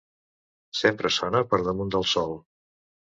[0.79, 2.33] Sempre sona per damunt del sol.